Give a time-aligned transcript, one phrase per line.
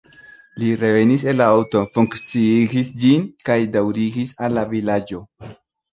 [0.61, 5.21] Li revenis en la aŭton, funkciigis ĝin kaj daŭrigis al la vilaĝo.